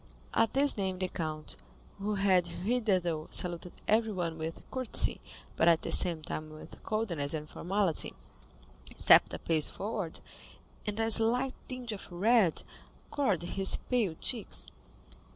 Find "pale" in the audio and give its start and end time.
13.77-14.15